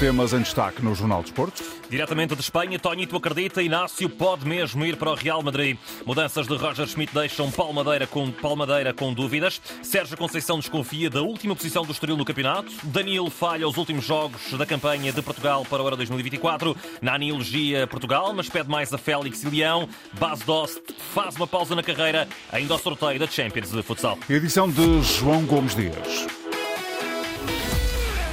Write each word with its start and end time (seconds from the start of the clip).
temas 0.00 0.32
em 0.32 0.40
destaque 0.40 0.82
no 0.82 0.94
Jornal 0.94 1.20
de 1.20 1.28
Esportes. 1.28 1.62
Diretamente 1.90 2.34
de 2.34 2.40
Espanha, 2.40 2.78
Tonito 2.78 3.14
acredita, 3.14 3.62
Inácio 3.62 4.08
pode 4.08 4.48
mesmo 4.48 4.82
ir 4.86 4.96
para 4.96 5.10
o 5.10 5.14
Real 5.14 5.42
Madrid. 5.42 5.76
Mudanças 6.06 6.46
de 6.46 6.56
Roger 6.56 6.86
Schmidt 6.86 7.12
deixam 7.12 7.50
Palmadeira 7.50 8.06
com, 8.06 8.30
Palmadeira 8.30 8.94
com 8.94 9.12
dúvidas. 9.12 9.60
Sérgio 9.82 10.16
Conceição 10.16 10.58
desconfia 10.58 11.10
da 11.10 11.20
última 11.20 11.54
posição 11.54 11.84
do 11.84 11.92
Estoril 11.92 12.16
no 12.16 12.24
campeonato. 12.24 12.72
Danilo 12.84 13.28
falha 13.28 13.68
os 13.68 13.76
últimos 13.76 14.06
jogos 14.06 14.40
da 14.52 14.64
campanha 14.64 15.12
de 15.12 15.20
Portugal 15.20 15.66
para 15.68 15.82
o 15.82 15.84
Euro 15.84 15.96
2024. 15.98 16.74
Nani 17.02 17.28
elogia 17.28 17.86
Portugal, 17.86 18.32
mas 18.32 18.48
pede 18.48 18.70
mais 18.70 18.90
a 18.94 18.96
Félix 18.96 19.44
e 19.44 19.50
Leão. 19.50 19.86
Bas 20.18 20.40
Dost 20.40 20.80
faz 21.12 21.36
uma 21.36 21.46
pausa 21.46 21.74
na 21.74 21.82
carreira, 21.82 22.26
ainda 22.50 22.72
ao 22.72 22.78
sorteio 22.78 23.20
da 23.20 23.26
Champions 23.26 23.70
de 23.70 23.82
futsal. 23.82 24.18
Edição 24.30 24.66
de 24.66 25.02
João 25.02 25.44
Gomes 25.44 25.74
Dias. 25.74 26.26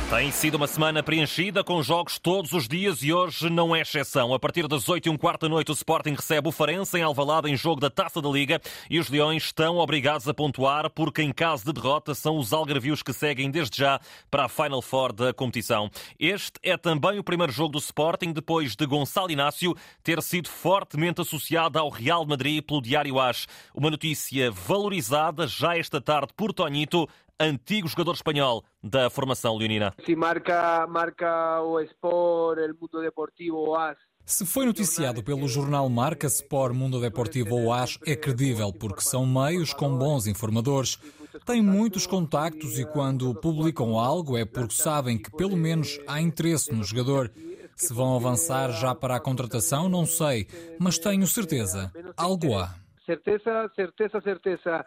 Tem 0.10 0.32
sido 0.32 0.56
uma 0.56 0.68
semana 0.68 1.04
preenchida 1.04 1.66
com 1.66 1.84
jogos 1.84 2.18
todos 2.18 2.54
os 2.54 2.66
dias 2.66 3.04
e 3.04 3.12
hoje 3.12 3.50
não 3.50 3.76
é 3.76 3.82
exceção. 3.82 4.34
A 4.34 4.40
partir 4.40 4.66
das 4.66 4.88
8 4.88 5.06
e 5.06 5.10
um 5.10 5.18
quarto 5.18 5.42
da 5.42 5.50
noite, 5.50 5.70
o 5.70 5.74
Sporting 5.74 6.14
recebe 6.14 6.48
o 6.48 6.52
Farense 6.52 6.98
em 6.98 7.02
Alvalade 7.02 7.52
em 7.52 7.58
jogo 7.58 7.82
da 7.82 7.90
Taça 7.90 8.22
da 8.22 8.30
Liga 8.30 8.62
e 8.90 9.00
os 9.00 9.10
Leões 9.10 9.44
estão 9.44 9.76
obrigados 9.76 10.26
a 10.26 10.34
pontuar 10.34 10.90
porque, 10.92 11.22
em 11.22 11.34
caso 11.34 11.66
de 11.66 11.74
derrota, 11.74 12.16
são 12.16 12.38
os 12.38 12.54
algarvios 12.54 13.04
que 13.04 13.12
seguem 13.12 13.52
desde 13.52 13.80
já 13.80 14.00
para 14.32 14.46
a 14.46 14.50
Final 14.50 14.82
Four 14.82 15.12
da 15.12 15.34
competição. 15.34 15.92
Este 16.18 16.54
é 16.64 16.78
também 16.78 17.20
o 17.20 17.24
primeiro 17.24 17.52
jogo 17.52 17.74
do 17.74 17.80
Sporting 17.80 18.32
depois 18.32 18.78
de 18.78 18.86
Gonçalo 18.86 19.30
Inácio 19.30 19.76
ter 20.02 20.22
sido 20.22 20.48
fortemente 20.48 21.20
associado 21.20 21.78
ao 21.78 21.90
Real 21.90 22.26
Madrid 22.26 22.64
pelo 22.64 22.82
Diário 22.82 23.20
AS. 23.20 23.46
Uma 23.76 23.92
notícia 23.92 24.52
valorizada 24.52 25.46
já 25.48 25.78
esta 25.78 26.00
tarde 26.00 26.32
por 26.34 26.54
Tonito, 26.54 27.10
antigo 27.40 27.88
jogador 27.88 28.14
espanhol 28.14 28.64
da 28.84 29.10
formação 29.10 29.58
leonina. 29.58 29.94
Se 30.06 30.16
marca, 30.16 30.86
marca 30.88 31.62
o 31.62 31.80
Sport, 31.82 32.60
el 32.60 32.74
Mundo 32.74 33.02
Deportivo, 33.02 33.70
o 33.70 33.76
AS, 33.76 33.98
se 34.30 34.46
foi 34.46 34.66
noticiado 34.66 35.24
pelo 35.24 35.48
jornal 35.48 35.88
Marca 35.88 36.28
Sport 36.28 36.76
Mundo 36.76 37.00
Deportivo 37.00 37.56
ou 37.56 37.72
AS, 37.72 37.98
é 38.06 38.14
credível, 38.14 38.74
porque 38.74 39.00
são 39.00 39.26
meios 39.26 39.74
com 39.74 39.98
bons 39.98 40.28
informadores. 40.28 41.00
Têm 41.46 41.62
muitos 41.62 42.06
contactos 42.06 42.78
e 42.78 42.86
quando 42.86 43.34
publicam 43.36 43.98
algo 43.98 44.38
é 44.38 44.44
porque 44.44 44.74
sabem 44.74 45.18
que 45.18 45.32
pelo 45.32 45.56
menos 45.56 45.98
há 46.06 46.20
interesse 46.20 46.74
no 46.74 46.84
jogador. 46.84 47.32
Se 47.74 47.94
vão 47.94 48.18
avançar 48.18 48.70
já 48.74 48.94
para 48.94 49.16
a 49.16 49.20
contratação, 49.20 49.88
não 49.88 50.06
sei, 50.06 50.46
mas 50.78 50.98
tenho 50.98 51.26
certeza. 51.26 51.90
Algo 52.18 52.54
há. 52.58 52.76
Certeza, 53.06 53.72
certeza, 53.78 54.20
certeza 54.20 54.86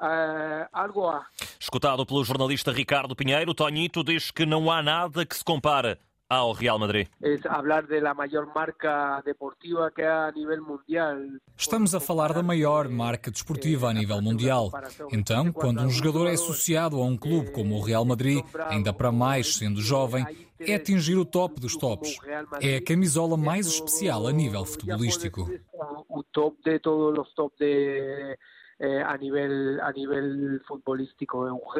uh, 0.00 0.68
algo 0.72 1.06
há. 1.08 1.26
Escutado 1.58 2.04
pelo 2.06 2.24
jornalista 2.24 2.72
Ricardo 2.72 3.14
Pinheiro, 3.14 3.54
Tonito 3.54 4.02
diz 4.02 4.30
que 4.30 4.46
não 4.46 4.70
há 4.70 4.82
nada 4.82 5.24
que 5.26 5.36
se 5.36 5.44
compare 5.44 5.98
ao 6.28 6.52
Real 6.52 6.78
Madrid. 6.78 7.08
É 7.22 7.38
falar 7.38 7.86
da 7.86 8.14
maior 8.14 8.46
marca 8.54 9.22
deportiva 9.24 9.90
que 9.90 10.02
há 10.02 10.26
a 10.26 10.32
nível 10.32 10.62
mundial. 10.62 11.16
Estamos 11.56 11.94
a 11.94 12.00
falar 12.00 12.34
da 12.34 12.42
maior 12.42 12.88
marca 12.88 13.30
desportiva 13.30 13.88
a 13.88 13.94
nível 13.94 14.20
mundial. 14.20 14.70
Então, 15.10 15.50
quando 15.52 15.80
um 15.80 15.88
jogador 15.88 16.28
é 16.28 16.34
associado 16.34 17.00
a 17.00 17.04
um 17.04 17.16
clube 17.16 17.50
como 17.52 17.76
o 17.76 17.80
Real 17.80 18.04
Madrid, 18.04 18.44
ainda 18.66 18.92
para 18.92 19.10
mais 19.10 19.56
sendo 19.56 19.80
jovem, 19.80 20.26
é 20.60 20.74
atingir 20.74 21.16
o 21.16 21.24
top 21.24 21.60
dos 21.60 21.76
tops. 21.76 22.18
É 22.60 22.76
a 22.76 22.84
camisola 22.84 23.36
mais 23.36 23.66
especial 23.66 24.26
a 24.26 24.32
nível 24.32 24.64
futebolístico. 24.66 25.48
O 26.08 26.22
top 26.24 26.58
de 26.62 26.78
todos 26.78 27.18
os 27.18 27.34
top 27.34 27.56
de 27.58 28.36
eh, 28.80 29.02
a, 29.02 29.16
nível, 29.16 29.82
a 29.82 29.92
nível 29.92 30.60
futebolístico 30.66 31.38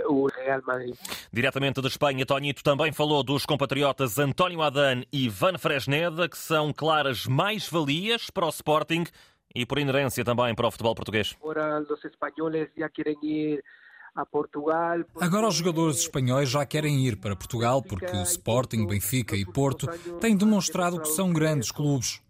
o 0.09 0.27
Real 0.27 0.61
Madrid. 0.67 0.95
Diretamente 1.33 1.81
de 1.81 1.87
Espanha, 1.87 2.27
Tonito 2.27 2.63
também 2.63 2.93
falou 2.93 3.23
dos 3.23 3.47
compatriotas 3.47 4.19
António 4.19 4.63
Adan 4.63 5.03
e 5.13 5.29
Van 5.29 5.57
Fresneda, 5.59 6.29
que 6.29 6.37
são 6.39 6.73
claras 6.73 7.27
mais-valias 7.27 8.31
para 8.31 8.47
o 8.47 8.51
Sporting 8.51 9.05
e 9.55 9.65
por 9.65 9.79
inerência 9.79 10.25
também 10.25 10.55
para 10.55 10.67
o 10.67 10.71
futebol 10.71 10.95
português. 10.95 11.37
Agora 11.41 11.81
os 11.81 12.05
espanhóis 12.05 12.69
já 12.77 12.89
querem 12.89 13.17
ir 13.23 13.65
a 14.15 14.27
Portugal. 14.27 14.99
Agora 15.21 15.47
os 15.47 15.55
jogadores 15.55 15.99
espanhóis 15.99 16.49
já 16.49 16.67
querem 16.67 17.07
ir 17.07 17.17
para 17.17 17.37
Portugal 17.37 17.81
porque 17.81 18.17
o 18.17 18.23
Sporting, 18.23 18.87
Benfica 18.87 19.37
e 19.37 19.45
Porto 19.45 19.87
têm 20.21 20.37
demonstrado 20.37 21.01
que 21.01 21.09
são 21.09 21.33
grandes 21.33 21.71
clubes. 21.71 22.21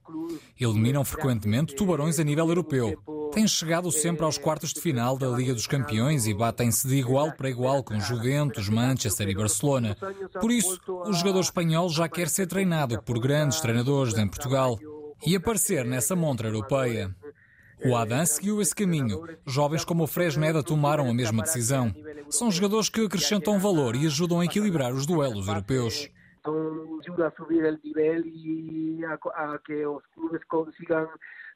Eliminam 0.58 1.04
frequentemente 1.04 1.74
tubarões 1.74 2.18
a 2.18 2.24
nível 2.24 2.48
europeu. 2.48 2.96
Têm 3.32 3.46
chegado 3.46 3.92
sempre 3.92 4.24
aos 4.24 4.38
quartos 4.38 4.72
de 4.72 4.80
final 4.80 5.16
da 5.16 5.28
Liga 5.28 5.54
dos 5.54 5.66
Campeões 5.66 6.26
e 6.26 6.34
batem-se 6.34 6.88
de 6.88 6.96
igual 6.96 7.32
para 7.32 7.50
igual 7.50 7.82
com 7.82 8.00
Juventus, 8.00 8.68
Manchester 8.68 9.28
e 9.28 9.34
Barcelona. 9.34 9.96
Por 10.40 10.50
isso, 10.50 10.80
o 11.06 11.12
jogador 11.12 11.40
espanhol 11.40 11.88
já 11.90 12.08
quer 12.08 12.28
ser 12.28 12.46
treinado 12.46 13.00
por 13.02 13.18
grandes 13.18 13.60
treinadores 13.60 14.16
em 14.16 14.26
Portugal 14.26 14.78
e 15.26 15.36
aparecer 15.36 15.84
nessa 15.84 16.16
montra 16.16 16.48
europeia. 16.48 17.14
O 17.84 17.94
Adam 17.94 18.26
seguiu 18.26 18.60
esse 18.60 18.74
caminho. 18.74 19.22
Jovens 19.46 19.84
como 19.84 20.02
o 20.02 20.06
Fresneda 20.06 20.62
tomaram 20.62 21.08
a 21.08 21.14
mesma 21.14 21.42
decisão. 21.42 21.94
São 22.28 22.50
jogadores 22.50 22.88
que 22.88 23.04
acrescentam 23.04 23.58
valor 23.58 23.94
e 23.94 24.06
ajudam 24.06 24.40
a 24.40 24.44
equilibrar 24.44 24.92
os 24.92 25.06
duelos 25.06 25.46
europeus. 25.46 26.08
Ajuda 27.00 27.28
a 27.28 27.30
subir 27.32 27.64
o 27.64 27.78
nível 27.84 28.26
e 28.26 29.04
a, 29.04 29.58
que 29.58 29.86
os 29.86 30.04
clubes 30.14 30.44
consigam 30.44 31.08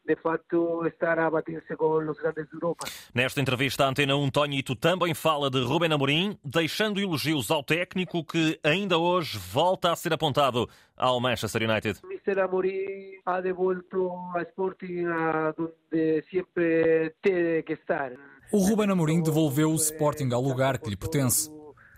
de 0.05 0.17
facto 0.17 0.85
estar 0.87 1.19
a 1.19 1.31
bater-se 1.31 1.77
com 1.77 1.99
os 1.99 2.19
grandes 2.19 2.49
da 2.49 2.57
Europa. 2.57 2.87
Nesta 3.15 3.41
entrevista 3.41 3.85
à 3.85 3.89
Antena 3.89 4.17
1, 4.17 4.31
Tonito 4.31 4.75
também 4.75 5.15
fala 5.15 5.49
de 5.49 5.63
Rubén 5.63 5.93
Amorim, 5.93 6.37
deixando 6.45 7.01
elogios 7.01 7.51
ao 7.51 7.63
técnico 7.63 8.25
que 8.25 8.59
ainda 8.65 8.99
hoje 8.99 9.39
volta 9.39 9.93
a 9.93 9.97
ser 9.97 10.13
apontado 10.13 10.69
ao 10.97 11.21
Manchester 11.21 11.69
United. 11.69 12.01
Mr. 12.05 12.41
Amorim 12.41 13.21
ha 13.25 13.41
devuelto 13.41 14.11
a 14.35 14.43
Sporting 14.43 15.05
a 15.07 15.53
donde 15.53 16.25
sempre 16.31 17.15
tem 17.23 17.63
que 17.63 17.75
estar. 17.75 18.13
O 18.53 18.59
Ruben 18.59 18.91
Amorim 18.91 19.23
devolveu 19.23 19.71
o 19.71 19.77
Sporting 19.77 20.31
ao 20.33 20.43
lugar 20.43 20.79
que 20.79 20.91
lhe 20.91 20.97
pertence 20.97 21.51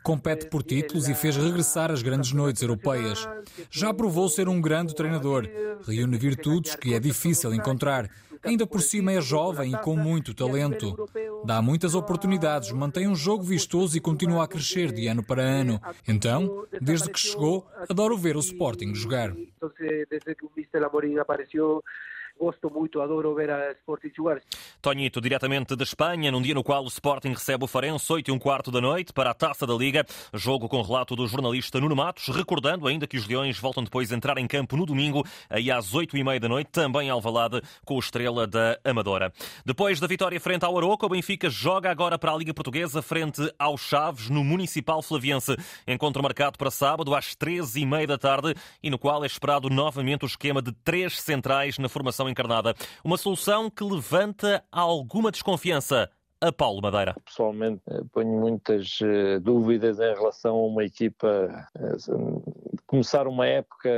compete 0.04 0.46
por 0.48 0.62
títulos 0.62 1.08
e 1.08 1.14
fez 1.14 1.34
regressar 1.34 1.90
as 1.90 2.02
grandes 2.02 2.32
noites 2.32 2.60
europeias. 2.60 3.26
Já 3.70 3.92
provou 3.92 4.28
ser 4.28 4.48
um 4.48 4.60
grande 4.60 4.94
treinador, 4.94 5.48
reúne 5.88 6.18
virtudes 6.18 6.76
que 6.76 6.92
é 6.92 7.00
difícil 7.00 7.54
encontrar. 7.54 8.10
Ainda 8.44 8.66
por 8.66 8.82
cima 8.82 9.12
é 9.12 9.22
jovem 9.22 9.72
e 9.72 9.78
com 9.78 9.96
muito 9.96 10.34
talento. 10.34 11.08
Dá 11.46 11.62
muitas 11.62 11.94
oportunidades, 11.94 12.70
mantém 12.72 13.08
um 13.08 13.16
jogo 13.16 13.42
vistoso 13.42 13.96
e 13.96 14.00
continua 14.00 14.44
a 14.44 14.48
crescer 14.48 14.92
de 14.92 15.06
ano 15.06 15.22
para 15.22 15.42
ano. 15.42 15.80
Então, 16.06 16.66
desde 16.78 17.10
que 17.10 17.18
chegou, 17.18 17.66
adoro 17.88 18.18
ver 18.18 18.36
o 18.36 18.40
Sporting 18.40 18.94
jogar. 18.94 19.34
Gosto 22.38 22.68
muito, 22.68 23.00
adoro 23.00 23.34
ver 23.34 23.50
a 23.50 23.72
Sporting 23.72 24.10
jogar. 24.14 24.40
Tonito, 24.82 25.20
diretamente 25.20 25.76
de 25.76 25.82
Espanha, 25.82 26.30
num 26.30 26.42
dia 26.42 26.54
no 26.54 26.64
qual 26.64 26.84
o 26.84 26.88
Sporting 26.88 27.30
recebe 27.30 27.64
o 27.64 27.66
Farense, 27.66 28.12
8 28.12 28.28
e 28.28 28.32
um 28.32 28.38
quarto 28.38 28.70
da 28.70 28.80
noite, 28.80 29.12
para 29.12 29.30
a 29.30 29.34
Taça 29.34 29.66
da 29.66 29.72
Liga. 29.72 30.04
Jogo 30.32 30.68
com 30.68 30.82
relato 30.82 31.14
do 31.14 31.26
jornalista 31.26 31.80
Nuno 31.80 31.94
Matos, 31.94 32.28
recordando 32.28 32.88
ainda 32.88 33.06
que 33.06 33.16
os 33.16 33.26
Leões 33.26 33.58
voltam 33.58 33.84
depois 33.84 34.12
a 34.12 34.16
entrar 34.16 34.36
em 34.36 34.46
campo 34.46 34.76
no 34.76 34.84
domingo, 34.84 35.24
aí 35.48 35.70
às 35.70 35.94
8 35.94 36.16
e 36.16 36.24
meia 36.24 36.40
da 36.40 36.48
noite, 36.48 36.70
também 36.70 37.08
Alvalade, 37.08 37.62
com 37.84 37.94
o 37.94 37.98
Estrela 38.00 38.46
da 38.46 38.78
Amadora. 38.84 39.32
Depois 39.64 40.00
da 40.00 40.06
vitória 40.06 40.40
frente 40.40 40.64
ao 40.64 40.76
Aroca, 40.76 41.06
o 41.06 41.08
Benfica 41.08 41.48
joga 41.48 41.90
agora 41.90 42.18
para 42.18 42.32
a 42.32 42.36
Liga 42.36 42.52
Portuguesa 42.52 43.00
frente 43.00 43.42
ao 43.58 43.78
Chaves, 43.78 44.28
no 44.28 44.42
Municipal 44.42 45.00
Flaviense. 45.02 45.56
Encontro 45.86 46.22
marcado 46.22 46.58
para 46.58 46.70
sábado 46.70 47.14
às 47.14 47.34
13 47.34 47.80
e 47.80 47.86
meia 47.86 48.06
da 48.06 48.18
tarde 48.18 48.54
e 48.82 48.90
no 48.90 48.98
qual 48.98 49.22
é 49.22 49.26
esperado 49.26 49.70
novamente 49.70 50.24
o 50.24 50.26
esquema 50.26 50.60
de 50.60 50.72
três 50.72 51.20
centrais 51.20 51.78
na 51.78 51.88
formação 51.88 52.23
encarnada. 52.28 52.74
Uma 53.04 53.16
solução 53.16 53.70
que 53.70 53.84
levanta 53.84 54.64
alguma 54.70 55.30
desconfiança 55.30 56.10
a 56.40 56.52
Paulo 56.52 56.82
Madeira. 56.82 57.14
Pessoalmente, 57.24 57.82
eh, 57.88 58.02
ponho 58.12 58.38
muitas 58.38 59.00
uh, 59.00 59.40
dúvidas 59.40 59.98
em 59.98 60.12
relação 60.14 60.56
a 60.56 60.66
uma 60.66 60.84
equipa 60.84 61.68
uh, 61.74 62.54
começar 62.86 63.26
uma 63.26 63.46
época 63.46 63.90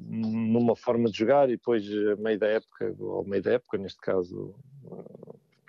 numa 0.00 0.74
forma 0.74 1.08
de 1.08 1.16
jogar 1.16 1.48
e 1.48 1.52
depois, 1.52 1.84
a 1.84 2.16
meio 2.20 2.38
da 2.38 2.48
época, 2.48 2.94
ou 2.98 3.24
meio 3.24 3.42
da 3.42 3.52
época, 3.52 3.78
neste 3.78 4.00
caso, 4.00 4.54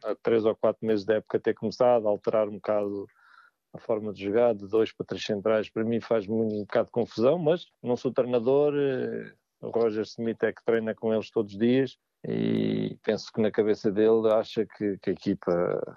há 0.04 0.16
três 0.16 0.46
ou 0.46 0.56
quatro 0.56 0.86
meses 0.86 1.06
da 1.06 1.16
época 1.16 1.40
ter 1.40 1.54
começado, 1.54 2.08
a 2.08 2.10
alterar 2.10 2.50
um 2.50 2.56
bocado 2.56 3.06
a 3.74 3.78
forma 3.78 4.13
de 4.13 4.24
jogar 4.24 4.56
de 4.56 4.68
dois 4.68 4.92
para 4.92 5.06
três 5.06 5.24
centrais, 5.24 5.69
para 5.69 5.84
mim 5.84 6.00
faz 6.00 6.28
um 6.28 6.62
bocado 6.62 6.86
de 6.86 6.92
confusão, 6.92 7.38
mas 7.38 7.68
não 7.84 7.98
sou 7.98 8.12
treinador, 8.12 8.74
o 9.66 9.72
Roger 9.72 10.04
Smith 10.04 10.44
é 10.44 10.54
que 10.54 10.64
treina 10.64 10.94
com 10.94 11.14
eles 11.14 11.30
todos 11.32 11.54
os 11.54 11.60
dias 11.60 11.98
e 12.28 12.98
penso 13.04 13.32
que 13.32 13.42
na 13.42 13.52
cabeça 13.52 13.92
dele 13.92 14.32
acha 14.32 14.66
que, 14.66 14.98
que 14.98 15.10
a 15.10 15.14
equipa 15.14 15.96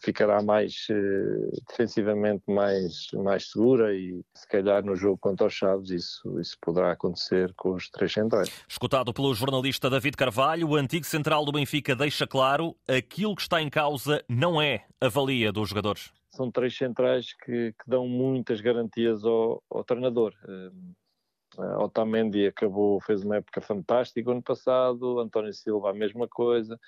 ficará 0.00 0.42
mais 0.42 0.86
uh, 0.90 1.50
defensivamente 1.68 2.42
mais, 2.46 3.08
mais 3.14 3.50
segura 3.50 3.94
e 3.94 4.22
se 4.34 4.46
calhar 4.48 4.84
no 4.84 4.94
jogo 4.94 5.18
contra 5.18 5.46
os 5.46 5.54
Chaves 5.54 5.90
isso, 5.90 6.40
isso 6.40 6.56
poderá 6.60 6.92
acontecer 6.92 7.52
com 7.56 7.74
os 7.74 7.88
três 7.90 8.12
centrais. 8.12 8.50
Escutado 8.68 9.12
pelo 9.12 9.34
jornalista 9.34 9.90
David 9.90 10.16
Carvalho, 10.16 10.68
o 10.68 10.76
antigo 10.76 11.04
central 11.04 11.44
do 11.44 11.52
Benfica 11.52 11.96
deixa 11.96 12.26
claro 12.26 12.76
aquilo 12.86 13.34
que 13.34 13.42
está 13.42 13.60
em 13.60 13.68
causa 13.68 14.24
não 14.28 14.60
é 14.60 14.86
a 15.00 15.08
valia 15.08 15.52
dos 15.52 15.68
jogadores. 15.68 16.12
São 16.30 16.50
três 16.50 16.76
centrais 16.76 17.32
que, 17.44 17.72
que 17.72 17.90
dão 17.90 18.06
muitas 18.06 18.60
garantias 18.60 19.24
ao, 19.24 19.62
ao 19.70 19.82
treinador. 19.82 20.34
Uh, 21.56 21.82
Otamendi 21.84 22.46
acabou, 22.46 23.00
fez 23.00 23.22
uma 23.24 23.36
época 23.36 23.60
fantástica 23.60 24.30
ano 24.30 24.42
passado, 24.42 25.18
António 25.18 25.52
Silva 25.52 25.90
a 25.90 25.94
mesma 25.94 26.28
coisa. 26.28 26.78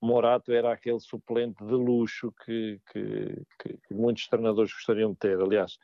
Morato 0.00 0.52
era 0.52 0.72
aquele 0.72 1.00
suplente 1.00 1.64
de 1.64 1.72
luxo 1.72 2.32
que, 2.44 2.80
que, 2.92 3.42
que, 3.58 3.78
que 3.78 3.94
muitos 3.94 4.26
treinadores 4.28 4.72
gostariam 4.72 5.12
de 5.12 5.18
ter. 5.18 5.40
Aliás, 5.40 5.78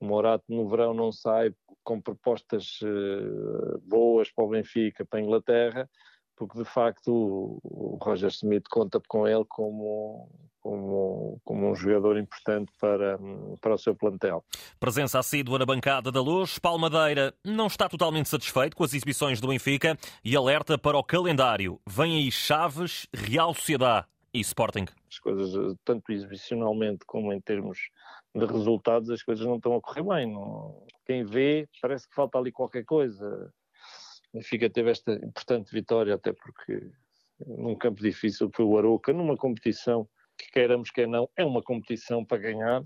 Morato 0.00 0.44
no 0.48 0.68
verão 0.68 0.94
não 0.94 1.10
sai 1.10 1.54
com 1.82 2.00
propostas 2.00 2.80
uh, 2.82 3.78
boas 3.82 4.30
para 4.30 4.44
o 4.44 4.48
Benfica, 4.48 5.04
para 5.04 5.18
a 5.18 5.22
Inglaterra, 5.22 5.90
porque 6.38 6.56
de 6.56 6.64
facto 6.64 7.10
o, 7.64 7.98
Roger 8.00 8.30
Smith 8.30 8.64
conta 8.70 9.00
com 9.08 9.26
ele 9.26 9.44
como, 9.48 10.30
como, 10.60 11.40
como 11.44 11.70
um 11.70 11.74
jogador 11.74 12.16
importante 12.16 12.72
para, 12.80 13.18
para 13.60 13.74
o 13.74 13.78
seu 13.78 13.94
plantel. 13.94 14.44
Presença 14.78 15.18
assídua 15.18 15.58
na 15.58 15.66
bancada 15.66 16.12
da 16.12 16.22
Luz, 16.22 16.58
Palmadeira 16.58 17.34
não 17.44 17.66
está 17.66 17.88
totalmente 17.88 18.28
satisfeito 18.28 18.76
com 18.76 18.84
as 18.84 18.94
exibições 18.94 19.40
do 19.40 19.48
Benfica 19.48 19.98
e 20.24 20.36
alerta 20.36 20.78
para 20.78 20.96
o 20.96 21.02
calendário. 21.02 21.80
Vem 21.86 22.16
aí 22.16 22.30
Chaves, 22.30 23.08
Real 23.12 23.52
Sociedade 23.52 24.06
e 24.32 24.40
Sporting. 24.40 24.86
As 25.10 25.18
coisas, 25.18 25.74
tanto 25.84 26.12
exibicionalmente 26.12 27.00
como 27.04 27.32
em 27.32 27.40
termos 27.40 27.90
de 28.32 28.44
resultados, 28.44 29.10
as 29.10 29.22
coisas 29.22 29.44
não 29.44 29.56
estão 29.56 29.74
a 29.74 29.80
correr 29.80 30.04
bem. 30.04 30.32
Não... 30.32 30.86
Quem 31.04 31.24
vê, 31.24 31.68
parece 31.82 32.08
que 32.08 32.14
falta 32.14 32.38
ali 32.38 32.52
qualquer 32.52 32.84
coisa. 32.84 33.52
O 34.32 34.38
Benfica 34.38 34.68
teve 34.68 34.90
esta 34.90 35.12
importante 35.12 35.72
vitória, 35.72 36.14
até 36.14 36.32
porque 36.32 36.90
num 37.46 37.74
campo 37.74 38.02
difícil 38.02 38.50
foi 38.54 38.64
o 38.64 38.76
Aroca, 38.76 39.12
numa 39.12 39.36
competição 39.36 40.08
que 40.36 40.50
queiramos 40.52 40.90
que 40.90 41.06
não, 41.06 41.28
é 41.36 41.44
uma 41.44 41.62
competição 41.62 42.24
para 42.24 42.38
ganhar. 42.38 42.82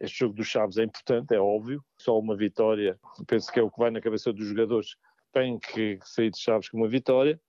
Este 0.00 0.20
jogo 0.20 0.34
dos 0.34 0.46
Chaves 0.46 0.78
é 0.78 0.84
importante, 0.84 1.34
é 1.34 1.40
óbvio. 1.40 1.84
Só 1.98 2.18
uma 2.18 2.36
vitória, 2.36 2.98
penso 3.26 3.52
que 3.52 3.58
é 3.58 3.62
o 3.62 3.70
que 3.70 3.78
vai 3.78 3.90
na 3.90 4.00
cabeça 4.00 4.32
dos 4.32 4.46
jogadores. 4.46 4.96
Tem 5.32 5.58
que 5.58 5.98
sair 6.04 6.30
de 6.30 6.38
Chaves 6.38 6.68
com 6.68 6.78
uma 6.78 6.88
vitória, 6.88 7.40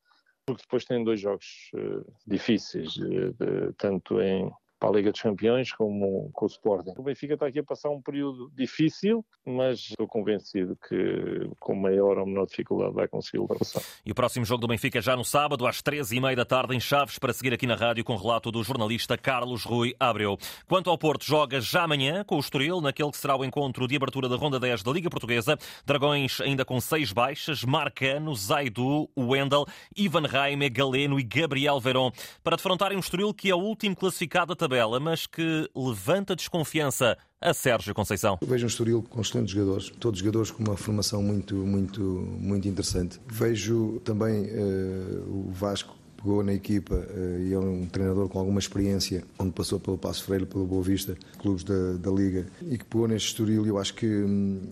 porque 0.45 0.63
depois 0.63 0.85
tem 0.85 1.03
dois 1.03 1.19
jogos 1.19 1.69
uh, 1.75 2.05
difíceis, 2.25 2.97
uh, 2.97 3.73
tanto 3.77 4.19
em 4.19 4.51
para 4.79 4.89
a 4.89 4.93
Liga 4.93 5.11
dos 5.11 5.21
Campeões 5.21 5.71
como 5.71 6.29
com 6.33 6.45
o 6.45 6.47
Sporting. 6.47 6.93
O 6.97 7.03
Benfica 7.03 7.33
está 7.33 7.47
aqui 7.47 7.59
a 7.59 7.63
passar 7.63 7.89
um 7.89 8.01
período 8.01 8.51
difícil, 8.53 9.25
mas 9.45 9.79
estou 9.79 10.07
convencido 10.07 10.77
que 10.87 11.49
com 11.59 11.75
maior 11.75 12.17
ou 12.17 12.25
menor 12.25 12.45
dificuldade 12.45 12.93
vai 12.93 13.07
conseguir 13.07 13.39
ultrapassar. 13.39 13.81
E 14.05 14.11
o 14.11 14.15
próximo 14.15 14.45
jogo 14.45 14.61
do 14.61 14.67
Benfica 14.67 15.01
já 15.01 15.15
no 15.15 15.23
sábado, 15.23 15.65
às 15.65 15.81
13h30 15.81 16.35
da 16.35 16.45
tarde, 16.45 16.75
em 16.75 16.79
Chaves, 16.79 17.17
para 17.17 17.33
seguir 17.33 17.53
aqui 17.53 17.65
na 17.65 17.75
rádio 17.75 18.03
com 18.03 18.13
o 18.13 18.17
relato 18.17 18.51
do 18.51 18.63
jornalista 18.63 19.17
Carlos 19.17 19.63
Rui 19.63 19.95
Abreu. 19.99 20.37
Quanto 20.67 20.89
ao 20.89 20.97
Porto, 20.97 21.25
joga 21.25 21.61
já 21.61 21.83
amanhã 21.83 22.23
com 22.23 22.35
o 22.35 22.39
Estoril, 22.39 22.81
naquele 22.81 23.11
que 23.11 23.17
será 23.17 23.35
o 23.35 23.45
encontro 23.45 23.87
de 23.87 23.95
abertura 23.95 24.27
da 24.27 24.35
Ronda 24.35 24.59
10 24.59 24.83
da 24.83 24.91
Liga 24.91 25.09
Portuguesa. 25.09 25.57
Dragões 25.85 26.41
ainda 26.41 26.65
com 26.65 26.79
seis 26.81 27.11
baixas, 27.11 27.63
Marcano, 27.63 28.33
Zaidu, 28.35 29.09
Wendel, 29.17 29.65
Ivan 29.95 30.27
Raime, 30.27 30.69
Galeno 30.69 31.19
e 31.19 31.23
Gabriel 31.23 31.79
Verón, 31.79 32.11
para 32.43 32.55
defrontarem 32.55 32.97
um 32.97 33.01
Estoril 33.01 33.33
que 33.33 33.49
é 33.49 33.55
o 33.55 33.59
último 33.59 33.95
classificado 33.95 34.53
tabela, 34.65 34.99
mas 34.99 35.27
que 35.27 35.69
levanta 35.75 36.35
desconfiança 36.35 37.15
a 37.39 37.53
Sérgio 37.53 37.93
Conceição. 37.93 38.39
Eu 38.41 38.47
vejo 38.47 38.65
um 38.65 38.67
Estoril 38.67 39.03
com 39.07 39.21
excelentes 39.21 39.53
jogadores, 39.53 39.91
todos 39.99 40.19
jogadores 40.19 40.49
com 40.49 40.63
uma 40.63 40.75
formação 40.75 41.21
muito, 41.21 41.55
muito, 41.55 42.01
muito 42.01 42.67
interessante. 42.67 43.19
Vejo 43.27 44.01
também 44.03 44.45
uh, 44.45 45.47
o 45.47 45.51
Vasco 45.51 45.95
pegou 46.17 46.43
na 46.43 46.53
equipa 46.53 46.95
uh, 46.95 47.39
e 47.43 47.53
é 47.53 47.59
um 47.59 47.85
treinador 47.85 48.27
com 48.27 48.39
alguma 48.39 48.59
experiência, 48.59 49.23
onde 49.37 49.51
passou 49.51 49.79
pelo 49.79 49.99
Passo 49.99 50.23
Freire, 50.23 50.47
pelo 50.47 50.65
Boa 50.65 50.81
Vista, 50.81 51.15
clubes 51.37 51.63
da, 51.63 51.93
da 51.99 52.09
Liga, 52.09 52.47
e 52.63 52.79
que 52.79 52.85
pegou 52.85 53.07
neste 53.07 53.27
Estoril. 53.27 53.67
Eu 53.67 53.77
acho 53.77 53.93
que 53.93 54.07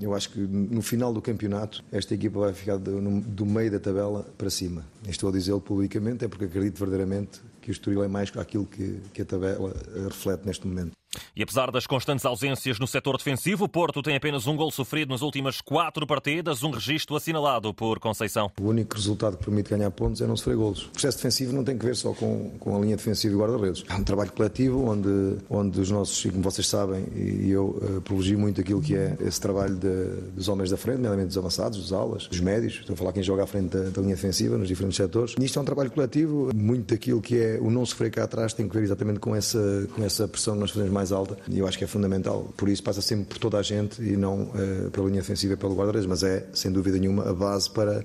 eu 0.02 0.16
acho 0.16 0.32
que 0.32 0.40
no 0.40 0.82
final 0.82 1.14
do 1.14 1.22
campeonato 1.22 1.84
esta 1.92 2.16
equipa 2.16 2.40
vai 2.40 2.54
ficar 2.54 2.78
do, 2.78 3.22
do 3.22 3.46
meio 3.46 3.70
da 3.70 3.80
tabela 3.80 4.26
para 4.36 4.50
cima. 4.50 4.84
Estou 5.08 5.30
a 5.30 5.32
dizê-lo 5.32 5.62
publicamente, 5.62 6.26
é 6.26 6.28
porque 6.28 6.46
acredito 6.46 6.80
verdadeiramente 6.80 7.42
que 7.64 7.72
o 7.72 7.72
Estoril 7.72 8.04
é 8.04 8.08
mais 8.10 8.30
aquilo 8.38 8.66
que, 8.66 9.00
que 9.14 9.22
a 9.22 9.26
tabela 9.26 9.74
reflete 10.04 10.46
neste 10.46 10.68
momento. 10.68 10.92
E 11.36 11.44
apesar 11.44 11.72
das 11.72 11.88
constantes 11.88 12.26
ausências 12.26 12.80
no 12.80 12.88
setor 12.88 13.18
defensivo, 13.18 13.66
o 13.66 13.70
Porto 13.70 14.02
tem 14.02 14.16
apenas 14.16 14.48
um 14.48 14.56
gol 14.56 14.72
sofrido 14.72 15.10
nas 15.10 15.22
últimas 15.22 15.62
quatro 15.62 16.06
partidas, 16.06 16.64
um 16.64 16.72
registro 16.72 17.16
assinalado 17.16 17.74
por 17.74 18.00
Conceição. 18.00 18.52
O 18.60 18.68
único 18.68 18.96
resultado 18.96 19.38
que 19.38 19.46
permite 19.46 19.70
ganhar 19.70 19.92
pontos 19.92 20.22
é 20.22 20.28
não 20.28 20.36
sofrer 20.36 20.56
golos. 20.56 20.86
O 20.86 20.90
processo 20.90 21.18
defensivo 21.18 21.54
não 21.54 21.64
tem 21.64 21.78
que 21.78 21.86
ver 21.86 21.96
só 21.96 22.14
com, 22.14 22.52
com 22.60 22.76
a 22.76 22.80
linha 22.80 22.96
defensiva 22.96 23.34
e 23.34 23.38
guarda-redes. 23.38 23.84
É 23.90 23.96
um 23.96 24.04
trabalho 24.04 24.32
coletivo 24.32 24.86
onde, 24.90 25.38
onde 25.50 25.80
os 25.80 25.90
nossos, 25.90 26.24
como 26.24 26.44
vocês 26.44 26.68
sabem, 26.68 27.06
e 27.16 27.50
eu 27.50 27.66
uh, 27.82 28.02
privilegio 28.02 28.40
muito 28.40 28.62
aquilo 28.62 28.82
que 28.82 28.96
é 28.96 29.18
esse 29.22 29.40
trabalho 29.40 29.76
de, 29.76 30.06
dos 30.36 30.48
homens 30.48 30.70
da 30.70 30.78
frente, 30.78 30.98
nomeadamente 30.98 31.28
dos 31.28 31.38
avançados, 31.38 31.80
dos 31.80 31.94
alas, 31.94 32.28
dos 32.28 32.40
médios, 32.40 32.76
estou 32.76 32.94
a 32.94 32.98
falar 32.98 33.14
quem 33.14 33.24
joga 33.24 33.44
à 33.44 33.48
frente 33.48 33.70
da, 33.76 33.90
da 33.90 34.02
linha 34.02 34.16
defensiva 34.16 34.58
nos 34.58 34.68
diferentes 34.68 34.98
setores. 34.98 35.36
E 35.40 35.46
isto 35.46 35.60
é 35.60 35.62
um 35.62 35.66
trabalho 35.66 35.92
coletivo, 35.92 36.52
muito 36.56 36.94
daquilo 36.94 37.22
que 37.22 37.38
é 37.38 37.60
o 37.62 37.70
não 37.70 37.86
sofrer 37.86 38.12
cá 38.12 38.24
atrás 38.24 38.54
tem 38.54 38.68
que 38.68 38.76
ver 38.76 38.84
exatamente 38.84 39.20
com 39.20 39.36
essa, 39.36 39.88
com 39.96 40.04
essa 40.04 40.28
pressão 40.28 40.56
que 40.56 40.60
nós 40.60 40.72
fazemos 40.72 40.92
mais 41.04 41.12
alta 41.12 41.38
e 41.50 41.60
eu 41.60 41.68
acho 41.68 41.78
que 41.78 41.84
é 41.84 41.88
fundamental. 41.88 42.48
Por 42.56 42.70
isso 42.70 42.82
passa 42.82 43.02
sempre 43.02 43.26
por 43.26 43.38
toda 43.38 43.58
a 43.58 43.62
gente 43.62 44.02
e 44.02 44.16
não 44.16 44.44
uh, 44.44 44.90
pela 44.92 45.08
linha 45.08 45.22
defensiva 45.22 45.54
e 45.54 45.58
pelo 45.58 45.76
guarda-redes, 45.76 46.08
mas 46.08 46.24
é, 46.24 46.46
sem 46.54 46.72
dúvida 46.72 46.98
nenhuma, 46.98 47.30
a 47.30 47.34
base 47.34 47.70
para 47.70 48.04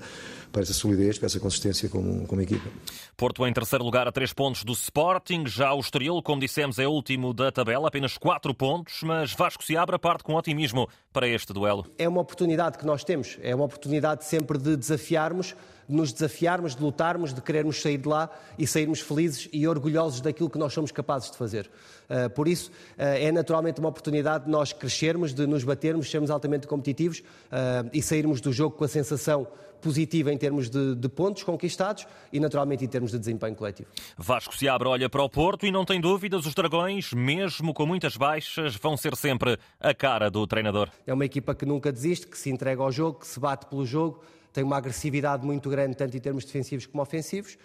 para 0.53 0.63
essa 0.63 0.73
solidez, 0.73 1.19
para 1.19 1.27
essa 1.27 1.41
consistência 1.41 1.89
como, 1.89 2.27
como 2.27 2.41
equipa. 2.41 2.69
Porto 3.17 3.47
em 3.47 3.53
terceiro 3.53 3.85
lugar 3.85 4.07
a 4.07 4.13
três 4.13 4.33
pontos 4.33 4.65
do 4.65 4.73
Sporting, 4.73 5.47
já 5.47 5.73
o 5.73 5.81
Estoril, 5.81 6.23
como 6.23 6.41
dissemos, 6.41 6.79
é 6.79 6.87
último 6.87 7.33
da 7.33 7.51
tabela, 7.51 7.89
apenas 7.89 8.17
quatro 8.17 8.55
pontos, 8.55 9.01
mas 9.03 9.33
Vasco 9.33 9.65
se 9.65 9.77
abre 9.77 9.97
a 9.97 9.99
parte 9.99 10.25
com 10.25 10.35
otimismo 10.35 10.89
para 11.13 11.29
este 11.29 11.53
duelo. 11.53 11.87
É 11.99 12.09
uma 12.09 12.21
oportunidade 12.21 12.79
que 12.79 12.87
nós 12.87 13.05
temos, 13.05 13.39
é 13.43 13.55
uma 13.55 13.65
oportunidade 13.65 14.25
sempre 14.25 14.59
de 14.59 14.77
desafiarmos 14.77 15.55
de 15.89 15.97
nos 15.97 16.13
desafiarmos, 16.13 16.77
de 16.77 16.83
lutarmos, 16.83 17.33
de 17.33 17.41
querermos 17.41 17.81
sair 17.81 17.97
de 17.97 18.07
lá 18.07 18.31
e 18.59 18.67
sairmos 18.67 19.01
felizes 19.01 19.49
e 19.53 19.67
orgulhosos 19.67 20.21
daquilo 20.21 20.51
que 20.51 20.59
nós 20.59 20.73
somos 20.73 20.93
capazes 20.93 21.31
de 21.31 21.39
fazer. 21.39 21.71
Uh, 22.09 22.29
por 22.31 22.47
isso, 22.47 22.71
uh, 22.71 23.03
é 23.03 23.33
naturalmente 23.33 23.81
uma 23.81 23.89
oportunidade 23.89 24.45
de 24.45 24.51
nós 24.51 24.73
crescermos, 24.73 25.33
de 25.33 25.47
nos 25.47 25.65
batermos, 25.65 26.11
sermos 26.11 26.31
altamente 26.31 26.67
competitivos 26.67 27.21
uh, 27.21 27.89
e 27.93 28.03
sairmos 28.03 28.41
do 28.41 28.53
jogo 28.53 28.77
com 28.77 28.85
a 28.85 28.89
sensação 28.89 29.49
positiva 29.81 30.33
em 30.33 30.39
termos 30.39 30.69
de, 30.69 30.95
de, 30.95 31.09
pontos 31.09 31.43
conquistados 31.43 32.07
e 32.33 32.41
naturalmente 32.41 32.85
em 32.85 32.89
termos 32.89 33.11
de 33.11 33.19
desempenho 33.19 33.55
coletivo. 33.55 33.89
Vasco 34.17 34.57
se 34.57 34.69
abre, 34.69 34.89
olha 34.89 35.09
para 35.09 35.23
o 35.23 35.29
Porto 35.29 35.67
e 35.67 35.71
não 35.71 35.85
tem 35.85 36.01
dúvidas, 36.01 36.47
os 36.47 36.55
Dragões, 36.55 37.13
mesmo 37.13 37.73
com 37.73 37.87
muitas 37.87 38.17
baixas, 38.17 38.77
vão 38.77 38.97
ser 38.97 39.17
sempre 39.17 39.59
a 39.81 39.95
cara 39.95 40.31
do 40.31 40.47
treinador. 40.47 40.89
É 41.07 41.15
uma 41.15 41.25
equipa 41.25 41.55
que 41.55 41.65
nunca 41.65 41.93
desiste, 41.93 42.27
que 42.27 42.37
se 42.37 42.51
entrega 42.51 42.83
ao 42.83 42.93
jogo, 42.93 43.21
que 43.21 43.27
se 43.27 43.39
bate 43.39 43.67
pelo 43.67 43.87
jogo, 43.87 44.23
tem 44.53 44.65
uma 44.65 44.77
agressividade 44.77 45.47
muito 45.47 45.71
grande, 45.71 45.97
tanto 45.97 46.17
em 46.17 46.21
termos 46.21 46.45
defensivos 46.45 46.87
como 46.87 47.03
ofensivos. 47.03 47.57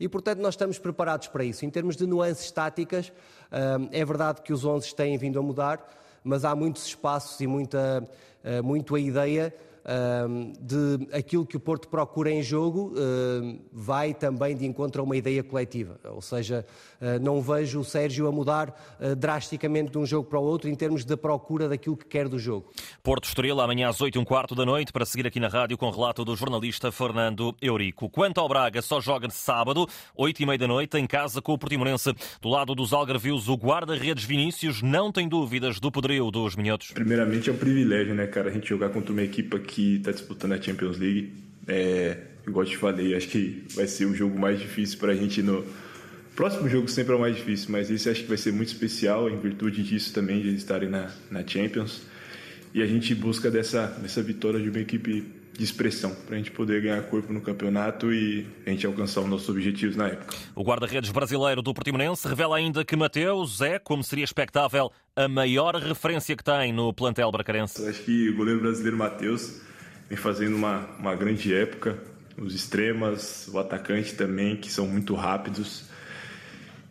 E, 0.00 0.08
portanto, 0.08 0.40
nós 0.40 0.54
estamos 0.54 0.78
preparados 0.78 1.28
para 1.28 1.44
isso. 1.44 1.64
Em 1.64 1.70
termos 1.70 1.94
de 1.94 2.06
nuances 2.06 2.50
táticas, 2.50 3.12
hum, 3.52 3.88
é 3.92 4.04
verdade 4.04 4.40
que 4.40 4.52
os 4.52 4.64
11 4.64 4.94
têm 4.94 5.18
vindo 5.18 5.38
a 5.38 5.42
mudar, 5.42 5.86
mas 6.24 6.44
há 6.44 6.56
muitos 6.56 6.86
espaços 6.86 7.38
e 7.40 7.46
muita, 7.46 8.02
hum, 8.42 8.62
muito 8.62 8.94
a 8.94 9.00
ideia 9.00 9.54
de 10.60 11.08
aquilo 11.12 11.46
que 11.46 11.56
o 11.56 11.60
Porto 11.60 11.88
procura 11.88 12.30
em 12.30 12.42
jogo 12.42 12.92
vai 13.72 14.14
também 14.14 14.56
de 14.56 14.66
encontro 14.66 15.00
a 15.00 15.04
uma 15.04 15.16
ideia 15.16 15.42
coletiva. 15.42 15.98
Ou 16.04 16.20
seja, 16.20 16.64
ah, 17.00 17.18
não 17.18 17.40
vejo 17.40 17.80
o 17.80 17.84
Sérgio 17.84 18.26
a 18.26 18.32
mudar 18.32 18.74
ah, 19.00 19.14
drasticamente 19.14 19.90
de 19.90 19.98
um 19.98 20.06
jogo 20.06 20.28
para 20.28 20.38
o 20.38 20.42
outro 20.42 20.68
em 20.68 20.74
termos 20.74 21.04
da 21.04 21.16
procura 21.16 21.68
daquilo 21.68 21.96
que 21.96 22.06
quer 22.06 22.28
do 22.28 22.38
jogo. 22.38 22.70
Porto 23.02 23.24
Estoril, 23.24 23.60
amanhã 23.60 23.88
às 23.88 24.00
8 24.00 24.16
e 24.16 24.18
um 24.18 24.24
quarto 24.24 24.54
da 24.54 24.64
noite, 24.64 24.92
para 24.92 25.04
seguir 25.04 25.26
aqui 25.26 25.40
na 25.40 25.48
rádio 25.48 25.78
com 25.78 25.86
o 25.86 25.90
relato 25.90 26.24
do 26.24 26.36
jornalista 26.36 26.92
Fernando 26.92 27.54
Eurico. 27.60 28.08
Quanto 28.08 28.40
ao 28.40 28.48
Braga, 28.48 28.82
só 28.82 29.00
joga 29.00 29.30
sábado, 29.30 29.86
8 30.14 30.42
e 30.42 30.46
meia 30.46 30.58
da 30.58 30.66
noite, 30.66 30.98
em 30.98 31.06
casa 31.06 31.40
com 31.40 31.52
o 31.52 31.58
Portimonense. 31.58 32.12
Do 32.40 32.48
lado 32.48 32.74
dos 32.74 32.92
Algarvios, 32.92 33.48
o 33.48 33.54
guarda-redes 33.54 34.24
Vinícius 34.24 34.82
não 34.82 35.10
tem 35.10 35.28
dúvidas 35.28 35.80
do 35.80 35.90
poderio 35.90 36.30
dos 36.30 36.56
minhotos. 36.56 36.90
Primeiramente 36.92 37.48
é 37.48 37.52
um 37.52 37.56
privilégio, 37.56 38.14
né, 38.14 38.26
cara, 38.26 38.50
a 38.50 38.52
gente 38.52 38.68
jogar 38.68 38.90
contra 38.90 39.12
uma 39.12 39.22
equipa 39.22 39.58
que 39.58 39.69
está 39.78 40.10
disputando 40.12 40.52
a 40.52 40.60
Champions 40.60 40.98
League. 40.98 41.32
É, 41.66 42.16
igual 42.46 42.64
te 42.64 42.76
falei, 42.76 43.14
acho 43.14 43.28
que 43.28 43.64
vai 43.74 43.86
ser 43.86 44.06
o 44.06 44.14
jogo 44.14 44.38
mais 44.38 44.58
difícil 44.58 44.98
para 44.98 45.12
a 45.12 45.14
gente 45.14 45.42
no 45.42 45.64
próximo 46.40 46.68
jogo 46.70 46.88
sempre 46.88 47.12
é 47.12 47.16
o 47.16 47.20
mais 47.20 47.36
difícil, 47.36 47.68
mas 47.70 47.90
esse 47.90 48.08
acho 48.08 48.22
que 48.22 48.28
vai 48.28 48.38
ser 48.38 48.50
muito 48.50 48.68
especial 48.68 49.28
em 49.28 49.38
virtude 49.38 49.82
disso 49.82 50.10
também 50.14 50.40
de 50.40 50.48
eles 50.48 50.62
estarem 50.62 50.88
na, 50.88 51.10
na 51.30 51.46
Champions. 51.46 52.00
E 52.72 52.82
a 52.82 52.86
gente 52.86 53.14
busca 53.14 53.50
dessa, 53.50 53.86
dessa 53.86 54.22
vitória 54.22 54.60
de 54.60 54.70
uma 54.70 54.78
equipe 54.78 55.40
de 55.60 55.64
expressão, 55.64 56.14
para 56.26 56.36
a 56.36 56.38
gente 56.38 56.50
poder 56.52 56.80
ganhar 56.80 57.02
corpo 57.02 57.32
no 57.32 57.40
campeonato 57.40 58.12
e 58.12 58.46
a 58.64 58.70
gente 58.70 58.86
alcançar 58.86 59.20
os 59.20 59.28
nossos 59.28 59.48
objetivos 59.48 59.94
na 59.94 60.06
época. 60.06 60.34
O 60.54 60.62
guarda-redes 60.62 61.10
brasileiro 61.10 61.60
do 61.60 61.74
Portimonense 61.74 62.26
revela 62.26 62.56
ainda 62.56 62.82
que 62.82 62.96
Mateus 62.96 63.60
é, 63.60 63.78
como 63.78 64.02
seria 64.02 64.24
expectável, 64.24 64.90
a 65.14 65.28
maior 65.28 65.74
referência 65.74 66.34
que 66.34 66.42
tem 66.42 66.72
no 66.72 66.94
plantel 66.94 67.30
bracarense. 67.30 67.86
Acho 67.86 68.02
que 68.02 68.30
o 68.30 68.36
goleiro 68.36 68.60
brasileiro 68.60 68.96
Mateus 68.96 69.60
vem 70.08 70.16
fazendo 70.16 70.56
uma, 70.56 70.86
uma 70.98 71.14
grande 71.14 71.52
época. 71.54 71.98
Os 72.38 72.54
extremas, 72.54 73.46
o 73.52 73.58
atacante 73.58 74.14
também, 74.14 74.56
que 74.56 74.72
são 74.72 74.86
muito 74.86 75.14
rápidos. 75.14 75.84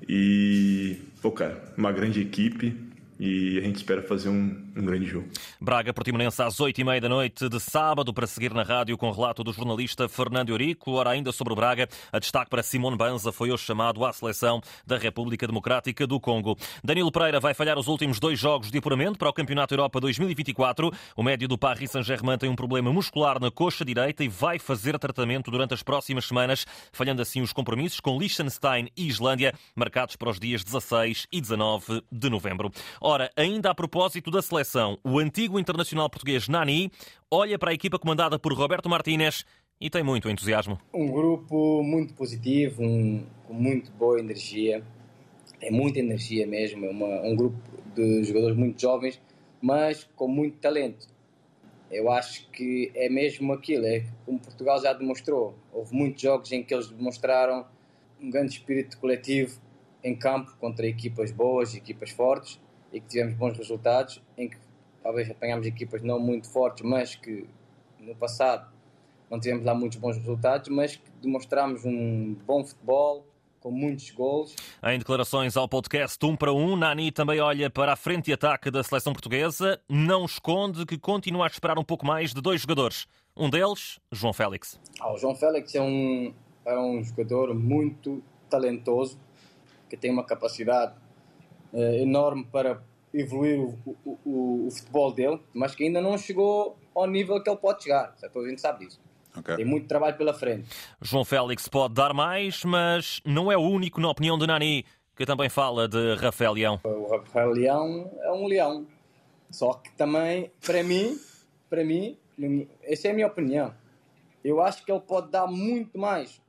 E, 0.08 1.00
pô, 1.24 1.32
cara, 1.32 1.74
uma 1.76 1.92
grande 1.92 2.22
equipe 2.22 2.76
e 3.20 3.58
a 3.58 3.62
gente 3.62 3.78
espera 3.78 4.02
fazer 4.02 4.30
um, 4.30 4.56
um 4.82 4.86
grande 4.86 5.06
jogo. 5.06 5.28
Braga 5.60 5.94
Portimonense 5.94 6.42
às 6.42 6.58
8h30 6.58 7.00
da 7.00 7.10
noite 7.10 7.50
de 7.50 7.60
sábado, 7.60 8.14
para 8.14 8.28
seguir 8.28 8.54
na 8.54 8.64
rádio 8.64 8.98
com 8.98 9.12
relato 9.12 9.44
do 9.44 9.54
jornalista 9.54 10.08
Fernando 10.08 10.50
Eurico. 10.50 10.92
Ora, 10.92 11.12
ainda 11.12 11.32
sobre 11.32 11.54
o 11.54 11.56
Braga, 11.56 11.88
a 12.12 12.20
destaque 12.20 12.50
para 12.50 12.64
Simone 12.64 12.98
Banza 12.98 13.32
foi 13.32 13.52
hoje 13.52 13.64
chamado 13.64 14.04
à 14.06 14.14
seleção 14.14 14.62
da 14.86 14.98
República 14.98 15.46
Democrática 15.46 16.06
do 16.06 16.20
Congo. 16.20 16.58
Danilo 16.84 17.12
Pereira 17.12 17.40
vai 17.40 17.54
falhar 17.54 17.78
os 17.78 17.88
últimos 17.88 18.20
dois 18.20 18.40
jogos 18.40 18.72
de 18.72 18.78
apuramento 18.78 19.18
para 19.18 19.30
o 19.30 19.34
Campeonato 19.34 19.74
Europa 19.74 20.00
2024. 20.00 20.92
O 21.16 21.24
médio 21.24 21.48
do 21.48 21.58
Paris 21.58 21.92
Saint-Germain 21.92 22.38
tem 22.38 22.50
um 22.50 22.56
problema 22.56 22.92
muscular 22.92 23.40
na 23.40 23.52
coxa 23.52 23.84
direita 23.84 24.24
e 24.24 24.28
vai 24.28 24.60
fazer 24.60 24.98
tratamento 24.98 25.52
durante 25.52 25.74
as 25.74 25.84
próximas 25.84 26.26
semanas, 26.26 26.66
falhando 26.92 27.22
assim 27.22 27.42
os 27.42 27.54
compromissos 27.54 28.00
com 28.00 28.18
Liechtenstein 28.18 28.90
e 28.96 29.08
Islândia, 29.08 29.54
marcados 29.76 30.16
para 30.16 30.30
os 30.30 30.40
dias 30.40 30.64
16 30.64 31.28
e 31.32 31.42
19 31.42 32.04
de 32.12 32.30
novembro. 32.30 32.72
Ora, 33.02 33.30
ainda 33.36 33.70
a 33.70 33.76
propósito 33.76 34.32
da 34.32 34.42
seleção, 34.42 34.69
o 35.04 35.20
antigo 35.20 35.60
internacional 35.60 36.10
português 36.10 36.48
Nani 36.48 36.92
olha 37.32 37.58
para 37.58 37.72
a 37.72 37.74
equipa 37.74 37.98
comandada 37.98 38.38
por 38.38 38.54
Roberto 38.54 38.90
Martínez 38.90 39.46
e 39.80 39.90
tem 39.90 40.04
muito 40.04 40.30
entusiasmo. 40.30 40.80
Um 40.94 41.10
grupo 41.10 41.82
muito 41.84 42.14
positivo, 42.14 42.84
um, 42.84 43.26
com 43.48 43.54
muito 43.54 43.92
boa 43.92 44.20
energia, 44.20 44.84
é 45.62 45.72
muita 45.72 46.00
energia 46.00 46.46
mesmo, 46.46 46.86
é 46.86 46.90
uma, 46.90 47.22
um 47.22 47.36
grupo 47.36 47.58
de 47.96 48.24
jogadores 48.24 48.58
muito 48.58 48.82
jovens, 48.82 49.22
mas 49.62 50.08
com 50.16 50.28
muito 50.28 50.58
talento. 50.58 51.08
Eu 51.90 52.12
acho 52.12 52.48
que 52.52 52.92
é 52.94 53.10
mesmo 53.10 53.54
aquilo, 53.54 53.86
é 53.86 54.06
como 54.26 54.40
Portugal 54.40 54.80
já 54.82 54.94
demonstrou. 54.94 55.56
Houve 55.74 55.96
muitos 55.96 56.22
jogos 56.22 56.52
em 56.52 56.64
que 56.64 56.74
eles 56.74 56.90
demonstraram 56.90 57.66
um 58.22 58.30
grande 58.30 58.52
espírito 58.52 58.98
coletivo 59.00 59.60
em 60.04 60.16
campo 60.16 60.56
contra 60.60 60.86
equipas 60.86 61.32
boas, 61.32 61.74
equipas 61.74 62.12
fortes 62.12 62.60
e 62.92 63.00
que 63.00 63.08
tivemos 63.08 63.36
bons 63.36 63.58
resultados, 63.58 64.22
em 64.38 64.50
que 64.50 64.58
talvez 65.02 65.30
apanhámos 65.30 65.66
equipas 65.66 66.02
não 66.02 66.20
muito 66.20 66.50
fortes, 66.50 66.84
mas 66.84 67.16
que 67.16 67.48
no 68.00 68.16
passado 68.16 68.70
não 69.30 69.40
tivemos 69.40 69.66
lá 69.66 69.74
muitos 69.76 69.98
bons 69.98 70.18
resultados, 70.18 70.70
mas 70.70 70.96
que 70.96 71.10
demonstramos 71.22 71.86
um 71.86 72.36
bom 72.46 72.64
futebol, 72.64 73.26
com 73.60 73.72
muitos 73.72 74.10
gols. 74.12 74.56
Em 74.84 74.98
declarações 74.98 75.58
ao 75.58 75.68
podcast 75.68 76.18
1 76.26 76.36
para 76.36 76.54
1, 76.54 76.76
Nani 76.78 77.12
também 77.12 77.40
olha 77.40 77.70
para 77.70 77.94
a 77.94 77.96
frente 77.96 78.30
e 78.30 78.34
ataque 78.34 78.72
da 78.72 78.84
seleção 78.84 79.14
portuguesa, 79.14 79.80
não 79.88 80.26
esconde 80.26 80.86
que 80.86 80.98
continua 80.98 81.46
a 81.46 81.48
esperar 81.48 81.78
um 81.78 81.84
pouco 81.84 82.06
mais 82.06 82.34
de 82.34 82.42
dois 82.42 82.62
jogadores. 82.62 83.08
Um 83.36 83.50
deles, 83.50 84.00
João 84.12 84.34
Félix. 84.34 84.80
Ah, 85.00 85.14
o 85.14 85.18
João 85.18 85.36
Félix 85.36 85.76
é 85.76 85.82
um, 85.82 86.34
é 86.66 86.78
um 86.78 87.04
jogador 87.04 87.54
muito 87.54 88.24
talentoso, 88.50 89.20
que 89.90 89.98
tem 89.98 90.12
uma 90.12 90.24
capacidade 90.24 90.94
enorme 91.74 92.46
para 92.52 92.82
evoluir 93.14 93.60
o, 93.60 93.78
o, 93.86 94.20
o, 94.26 94.68
o, 94.68 94.72
futebol 94.72 95.12
dele, 95.12 95.40
mas 95.54 95.74
que 95.74 95.84
ainda 95.84 96.02
não 96.02 96.18
chegou 96.18 96.78
ao 96.94 97.08
nível 97.08 97.42
que 97.42 97.50
ele 97.50 97.58
pode 97.58 97.84
chegar. 97.84 98.16
Toda 98.32 98.46
a 98.46 98.50
gente 98.50 98.62
sabe 98.62 98.86
disso. 98.86 99.00
Okay. 99.38 99.58
Tem 99.58 99.66
muito 99.66 99.88
trabalho 99.88 100.18
pela 100.18 100.34
frente. 100.34 100.68
João 101.02 101.24
Félix 101.24 101.68
pode 101.68 101.94
dar 101.94 102.14
mais, 102.14 102.64
mas 102.64 103.22
não 103.26 103.52
é 103.52 103.58
o 103.58 103.62
único, 103.62 104.02
na 104.02 104.10
opinião 104.10 104.38
de 104.38 104.48
Nani, 104.48 104.86
que 105.16 105.26
também 105.26 105.50
fala 105.50 105.88
de 105.88 106.16
Rafael 106.16 106.54
Leão. 106.54 106.80
O 106.84 107.12
Rafael 107.12 107.52
Leão 107.52 108.12
é 108.22 108.32
um 108.32 108.48
leão. 108.48 108.88
Só 109.52 109.74
que 109.74 109.92
também, 109.92 110.52
para 110.62 110.84
mim, 110.84 111.20
para 111.70 111.84
mim, 111.84 112.18
essa 112.84 113.08
é 113.08 113.12
a 113.12 113.14
minha 113.14 113.28
opinião. 113.28 113.74
Eu 114.44 114.62
acho 114.62 114.86
que 114.86 114.92
ele 114.92 115.02
pode 115.02 115.30
dar 115.30 115.48
muito 115.48 115.98
mais. 116.00 116.42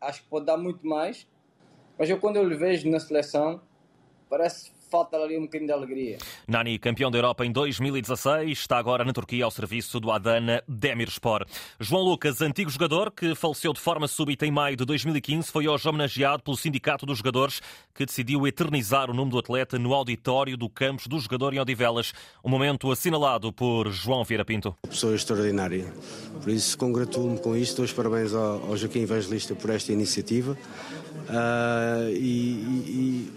Acho 0.00 0.22
que 0.22 0.28
pode 0.28 0.46
dar 0.46 0.56
muito 0.56 0.86
mais. 0.86 1.26
Mas 1.98 2.10
eu, 2.10 2.18
quando 2.18 2.36
eu 2.36 2.48
lhe 2.48 2.56
vejo 2.56 2.88
na 2.90 3.00
seleção, 3.00 3.60
parece 4.36 4.72
falta 4.90 5.16
ali 5.16 5.36
um 5.38 5.42
bocadinho 5.42 5.68
de 5.68 5.72
alegria. 5.72 6.18
Nani, 6.46 6.78
campeão 6.78 7.10
da 7.10 7.18
Europa 7.18 7.44
em 7.44 7.52
2016, 7.52 8.58
está 8.58 8.78
agora 8.78 9.04
na 9.04 9.12
Turquia 9.12 9.44
ao 9.44 9.50
serviço 9.50 9.98
do 9.98 10.10
Adana 10.10 10.62
Demirspor. 10.68 11.44
João 11.80 12.02
Lucas, 12.02 12.40
antigo 12.40 12.70
jogador 12.70 13.10
que 13.10 13.34
faleceu 13.34 13.72
de 13.72 13.80
forma 13.80 14.06
súbita 14.06 14.46
em 14.46 14.52
maio 14.52 14.76
de 14.76 14.84
2015, 14.84 15.50
foi 15.50 15.66
hoje 15.66 15.88
homenageado 15.88 16.42
pelo 16.42 16.56
Sindicato 16.56 17.06
dos 17.06 17.18
Jogadores, 17.18 17.60
que 17.94 18.06
decidiu 18.06 18.46
eternizar 18.46 19.10
o 19.10 19.14
nome 19.14 19.30
do 19.30 19.38
atleta 19.38 19.78
no 19.78 19.94
auditório 19.94 20.56
do 20.56 20.68
Campos 20.68 21.06
do 21.06 21.18
Jogador 21.18 21.54
em 21.54 21.60
Odivelas. 21.60 22.12
Um 22.44 22.50
momento 22.50 22.90
assinalado 22.90 23.52
por 23.52 23.90
João 23.90 24.24
Vieira 24.24 24.44
Pinto. 24.44 24.76
Pessoa 24.88 25.14
extraordinária. 25.14 25.92
Por 26.40 26.50
isso, 26.50 26.76
congratulo-me 26.76 27.38
com 27.38 27.56
isto. 27.56 27.76
Dou 27.76 27.84
os 27.84 27.92
parabéns 27.92 28.32
ao, 28.32 28.64
ao 28.64 28.76
Joaquim 28.76 29.02
Evangelista 29.02 29.54
por 29.54 29.70
esta 29.70 29.92
iniciativa. 29.92 30.56
Uh, 31.28 32.10
e, 32.10 32.20
e, 32.20 33.32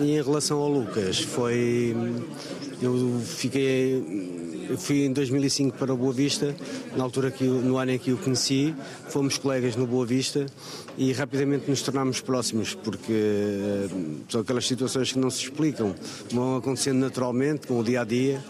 e, 0.00 0.10
em 0.10 0.22
relação 0.22 0.58
ao 0.58 0.68
Lucas, 0.68 1.20
foi. 1.20 1.94
Eu 2.80 3.20
fiquei. 3.24 4.42
Eu 4.68 4.78
fui 4.78 5.04
em 5.04 5.12
2005 5.12 5.76
para 5.76 5.92
o 5.92 5.96
Boa 5.96 6.12
Vista, 6.12 6.54
na 6.96 7.04
altura 7.04 7.30
que 7.30 7.44
no 7.44 7.76
ano 7.76 7.92
em 7.92 7.98
que 7.98 8.12
o 8.12 8.16
conheci, 8.16 8.74
fomos 9.08 9.36
colegas 9.36 9.76
no 9.76 9.86
Boa 9.86 10.06
Vista 10.06 10.46
e 10.96 11.12
rapidamente 11.12 11.68
nos 11.68 11.82
tornámos 11.82 12.20
próximos, 12.20 12.74
porque 12.74 13.12
uh, 13.12 14.20
são 14.28 14.40
aquelas 14.40 14.66
situações 14.66 15.12
que 15.12 15.18
não 15.18 15.30
se 15.30 15.42
explicam, 15.42 15.94
vão 16.30 16.56
acontecendo 16.56 16.98
naturalmente 16.98 17.66
com 17.66 17.78
o 17.78 17.84
dia 17.84 18.00
a 18.00 18.04
dia. 18.04 18.42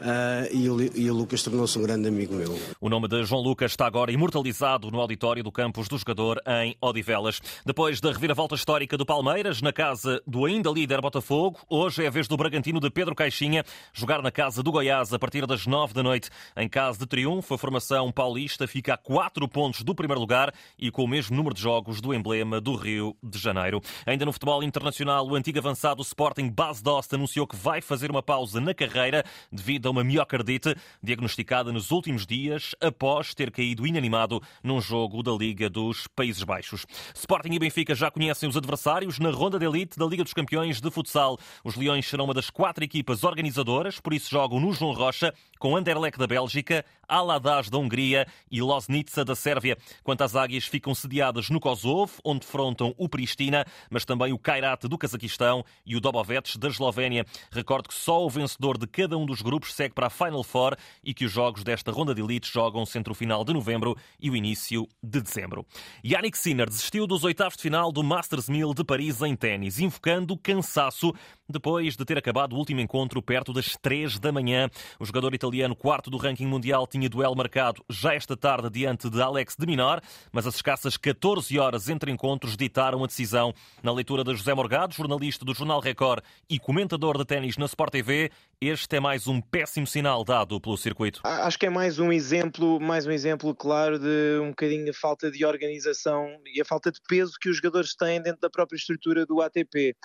Uh, 0.00 0.48
e, 0.96 1.10
o, 1.10 1.14
Lucas 1.14 1.42
tornou-se 1.42 1.78
um 1.78 1.82
grande 1.82 2.08
amigo 2.08 2.34
meu. 2.34 2.58
O 2.80 2.88
nome 2.88 3.06
de 3.06 3.22
João 3.24 3.42
Lucas 3.42 3.72
está 3.72 3.86
agora 3.86 4.10
imortalizado 4.10 4.90
no 4.90 4.98
auditório 4.98 5.44
do 5.44 5.52
campus 5.52 5.88
do 5.88 5.98
jogador 5.98 6.40
em 6.62 6.74
Odivelas. 6.80 7.40
Depois 7.66 8.00
da 8.00 8.10
reviravolta 8.10 8.54
histórica 8.54 8.96
do 8.96 9.04
Palmeiras, 9.04 9.60
na 9.60 9.74
casa 9.74 10.22
do 10.26 10.46
ainda 10.46 10.70
líder 10.70 11.02
Botafogo, 11.02 11.60
hoje 11.68 12.02
é 12.02 12.06
a 12.06 12.10
vez 12.10 12.26
do 12.26 12.36
Bragantino 12.36 12.80
de 12.80 12.88
Pedro 12.88 13.14
Caixinha 13.14 13.62
jogar 13.92 14.22
na 14.22 14.30
casa 14.30 14.62
do 14.62 14.72
Goiás 14.72 15.12
a 15.12 15.18
partir 15.18 15.46
das 15.46 15.66
nove 15.66 15.92
da 15.92 16.02
noite. 16.02 16.30
Em 16.56 16.68
caso 16.68 16.98
de 16.98 17.06
triunfo, 17.06 17.52
a 17.52 17.58
formação 17.58 18.10
paulista 18.10 18.66
fica 18.66 18.94
a 18.94 18.96
quatro 18.96 19.46
pontos 19.46 19.82
do 19.82 19.94
primeiro 19.94 20.20
lugar 20.20 20.50
e 20.78 20.90
com 20.90 21.04
o 21.04 21.08
mesmo 21.08 21.36
número 21.36 21.54
de 21.54 21.60
jogos 21.60 22.00
do 22.00 22.14
emblema 22.14 22.58
do 22.58 22.74
Rio 22.74 23.14
de 23.22 23.38
Janeiro. 23.38 23.82
Ainda 24.06 24.24
no 24.24 24.32
futebol 24.32 24.62
internacional, 24.62 25.28
o 25.28 25.34
antigo 25.34 25.58
avançado 25.58 26.00
Sporting 26.00 26.48
Bas 26.48 26.80
Dost 26.80 27.14
anunciou 27.14 27.46
que 27.46 27.56
vai 27.56 27.82
fazer 27.82 28.10
uma 28.10 28.22
pausa 28.22 28.62
na 28.62 28.72
carreira 28.72 29.22
devido 29.52 29.89
a 29.90 29.92
uma 29.92 30.04
miocardite 30.04 30.74
diagnosticada 31.02 31.72
nos 31.72 31.90
últimos 31.90 32.24
dias 32.24 32.74
após 32.80 33.34
ter 33.34 33.50
caído 33.50 33.86
inanimado 33.86 34.40
num 34.62 34.80
jogo 34.80 35.22
da 35.22 35.32
Liga 35.32 35.68
dos 35.68 36.06
Países 36.06 36.44
Baixos. 36.44 36.86
Sporting 37.14 37.52
e 37.52 37.58
Benfica 37.58 37.94
já 37.94 38.10
conhecem 38.10 38.48
os 38.48 38.56
adversários 38.56 39.18
na 39.18 39.30
ronda 39.30 39.58
de 39.58 39.66
elite 39.66 39.98
da 39.98 40.06
Liga 40.06 40.22
dos 40.22 40.32
Campeões 40.32 40.80
de 40.80 40.90
Futsal. 40.90 41.38
Os 41.64 41.74
Leões 41.74 42.06
serão 42.08 42.24
uma 42.24 42.34
das 42.34 42.50
quatro 42.50 42.84
equipas 42.84 43.24
organizadoras, 43.24 44.00
por 44.00 44.14
isso 44.14 44.30
jogam 44.30 44.60
no 44.60 44.72
João 44.72 44.92
Rocha 44.92 45.34
com 45.58 45.76
Anderlecht 45.76 46.18
da 46.18 46.26
Bélgica, 46.26 46.84
Aladaz 47.06 47.68
da 47.68 47.76
Hungria 47.76 48.26
e 48.50 48.62
Loznica 48.62 49.24
da 49.24 49.34
Sérvia. 49.34 49.76
Quanto 50.04 50.22
às 50.22 50.36
águias, 50.36 50.64
ficam 50.64 50.94
sediadas 50.94 51.50
no 51.50 51.58
Kosovo, 51.58 52.12
onde 52.24 52.40
defrontam 52.40 52.94
o 52.96 53.08
Pristina, 53.08 53.64
mas 53.90 54.04
também 54.04 54.32
o 54.32 54.38
Kairat 54.38 54.86
do 54.86 54.96
Cazaquistão 54.96 55.64
e 55.84 55.96
o 55.96 56.00
Dobovets 56.00 56.56
da 56.56 56.68
Eslovénia. 56.68 57.26
Recordo 57.50 57.88
que 57.88 57.94
só 57.94 58.24
o 58.24 58.30
vencedor 58.30 58.78
de 58.78 58.86
cada 58.86 59.18
um 59.18 59.26
dos 59.26 59.42
grupos 59.42 59.74
segue 59.80 59.94
para 59.94 60.08
a 60.08 60.10
Final 60.10 60.44
Four 60.44 60.76
e 61.02 61.14
que 61.14 61.24
os 61.24 61.32
jogos 61.32 61.64
desta 61.64 61.90
ronda 61.90 62.14
de 62.14 62.20
elite 62.20 62.52
jogam-se 62.52 62.98
entre 62.98 63.10
o 63.10 63.14
final 63.14 63.42
de 63.42 63.54
novembro 63.54 63.96
e 64.20 64.28
o 64.28 64.36
início 64.36 64.86
de 65.02 65.22
dezembro. 65.22 65.64
Yannick 66.04 66.36
Sinner 66.36 66.68
desistiu 66.68 67.06
dos 67.06 67.24
oitavos 67.24 67.56
de 67.56 67.62
final 67.62 67.90
do 67.90 68.02
Masters 68.04 68.50
1000 68.50 68.74
de 68.74 68.84
Paris 68.84 69.22
em 69.22 69.34
ténis, 69.34 69.78
invocando 69.78 70.36
cansaço 70.36 71.14
depois 71.50 71.96
de 71.96 72.04
ter 72.04 72.16
acabado 72.16 72.52
o 72.54 72.56
último 72.56 72.80
encontro 72.80 73.20
perto 73.22 73.52
das 73.52 73.76
3 73.80 74.18
da 74.18 74.30
manhã. 74.30 74.68
O 74.98 75.04
jogador 75.04 75.34
italiano, 75.34 75.74
quarto 75.74 76.10
do 76.10 76.16
ranking 76.16 76.46
mundial, 76.46 76.86
tinha 76.86 77.08
duelo 77.08 77.36
marcado 77.36 77.84
já 77.88 78.14
esta 78.14 78.36
tarde 78.36 78.70
diante 78.70 79.10
de 79.10 79.20
Alex 79.20 79.56
de 79.58 79.66
Minar, 79.66 80.02
mas 80.32 80.46
as 80.46 80.56
escassas 80.56 80.96
14 80.96 81.58
horas 81.58 81.88
entre 81.88 82.10
encontros 82.10 82.56
ditaram 82.56 83.02
a 83.04 83.06
decisão. 83.06 83.54
Na 83.82 83.92
leitura 83.92 84.22
de 84.22 84.34
José 84.34 84.54
Morgado, 84.54 84.94
jornalista 84.94 85.44
do 85.44 85.54
Jornal 85.54 85.80
Record 85.80 86.22
e 86.48 86.58
comentador 86.58 87.16
de 87.16 87.24
ténis 87.24 87.56
na 87.56 87.66
Sport 87.66 87.92
TV, 87.92 88.30
este 88.60 88.96
é 88.96 89.00
mais 89.00 89.26
um 89.26 89.40
péssimo 89.40 89.86
sinal 89.86 90.22
dado 90.22 90.60
pelo 90.60 90.76
circuito. 90.76 91.20
Acho 91.24 91.58
que 91.58 91.66
é 91.66 91.70
mais 91.70 91.98
um 91.98 92.12
exemplo, 92.12 92.78
mais 92.78 93.06
um 93.06 93.10
exemplo 93.10 93.54
claro 93.54 93.98
de 93.98 94.38
um 94.42 94.50
bocadinho 94.50 94.90
a 94.90 94.94
falta 94.94 95.30
de 95.30 95.44
organização 95.44 96.28
e 96.46 96.60
a 96.60 96.64
falta 96.64 96.92
de 96.92 97.00
peso 97.08 97.38
que 97.40 97.48
os 97.48 97.56
jogadores 97.56 97.94
têm 97.94 98.20
dentro 98.20 98.40
da 98.40 98.50
própria 98.50 98.76
estrutura 98.76 99.24
do 99.24 99.40
ATP. 99.40 99.96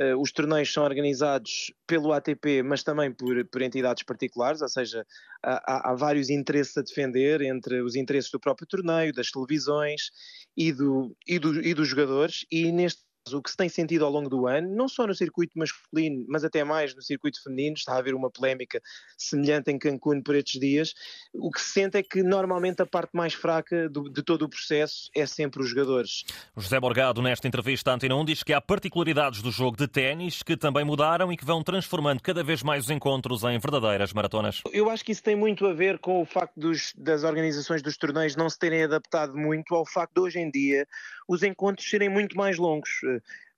Uh, 0.00 0.20
os 0.20 0.32
torneios 0.32 0.72
são 0.72 0.84
organizados 0.84 1.72
pelo 1.86 2.12
ATP, 2.12 2.62
mas 2.62 2.82
também 2.82 3.12
por, 3.12 3.44
por 3.46 3.62
entidades 3.62 4.02
particulares, 4.02 4.62
ou 4.62 4.68
seja, 4.68 5.06
há, 5.42 5.90
há, 5.90 5.94
vários 5.94 6.30
interesses 6.30 6.76
a 6.76 6.82
defender 6.82 7.42
entre 7.42 7.82
os 7.82 7.94
interesses 7.94 8.30
do 8.30 8.40
próprio 8.40 8.66
torneio, 8.66 9.12
das 9.12 9.30
televisões 9.30 10.10
e, 10.56 10.72
do, 10.72 11.16
e, 11.26 11.38
do, 11.38 11.60
e 11.60 11.74
dos 11.74 11.88
jogadores, 11.88 12.46
e 12.50 12.72
neste 12.72 13.02
o 13.30 13.40
que 13.40 13.50
se 13.50 13.56
tem 13.56 13.68
sentido 13.68 14.04
ao 14.04 14.10
longo 14.10 14.28
do 14.28 14.46
ano, 14.46 14.74
não 14.74 14.88
só 14.88 15.06
no 15.06 15.14
circuito 15.14 15.56
masculino, 15.56 16.24
mas 16.28 16.44
até 16.44 16.64
mais 16.64 16.94
no 16.94 17.02
circuito 17.02 17.40
feminino, 17.42 17.74
está 17.76 17.94
a 17.94 17.98
haver 17.98 18.14
uma 18.14 18.30
polémica 18.30 18.80
semelhante 19.16 19.70
em 19.70 19.78
Cancún 19.78 20.22
por 20.22 20.34
estes 20.34 20.60
dias, 20.60 20.94
o 21.32 21.50
que 21.50 21.60
se 21.60 21.72
sente 21.72 21.96
é 21.96 22.02
que 22.02 22.22
normalmente 22.22 22.82
a 22.82 22.86
parte 22.86 23.10
mais 23.12 23.34
fraca 23.34 23.88
do, 23.88 24.10
de 24.10 24.22
todo 24.22 24.42
o 24.42 24.48
processo 24.48 25.08
é 25.14 25.24
sempre 25.24 25.62
os 25.62 25.68
jogadores. 25.68 26.24
José 26.56 26.80
Borgado, 26.80 27.22
nesta 27.22 27.46
entrevista 27.46 27.92
à 27.92 27.94
Antena 27.94 28.16
1, 28.16 28.24
diz 28.24 28.42
que 28.42 28.52
há 28.52 28.60
particularidades 28.60 29.40
do 29.40 29.52
jogo 29.52 29.76
de 29.76 29.86
ténis 29.86 30.42
que 30.42 30.56
também 30.56 30.84
mudaram 30.84 31.32
e 31.32 31.36
que 31.36 31.44
vão 31.44 31.62
transformando 31.62 32.20
cada 32.20 32.42
vez 32.42 32.62
mais 32.62 32.84
os 32.84 32.90
encontros 32.90 33.44
em 33.44 33.58
verdadeiras 33.58 34.12
maratonas. 34.12 34.62
Eu 34.72 34.90
acho 34.90 35.04
que 35.04 35.12
isso 35.12 35.22
tem 35.22 35.36
muito 35.36 35.66
a 35.66 35.72
ver 35.72 35.98
com 35.98 36.20
o 36.20 36.26
facto 36.26 36.58
dos, 36.58 36.92
das 36.96 37.22
organizações 37.22 37.82
dos 37.82 37.96
torneios 37.96 38.34
não 38.34 38.50
se 38.50 38.58
terem 38.58 38.82
adaptado 38.82 39.36
muito 39.36 39.74
ao 39.74 39.86
facto 39.86 40.14
de 40.14 40.20
hoje 40.20 40.38
em 40.40 40.50
dia 40.50 40.86
os 41.28 41.42
encontros 41.42 41.88
serem 41.88 42.08
muito 42.08 42.36
mais 42.36 42.58
longos. 42.58 42.90